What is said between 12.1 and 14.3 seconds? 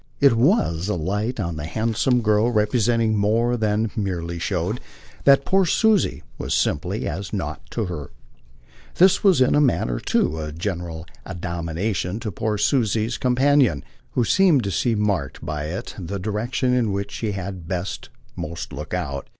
to poor Susie's companion, who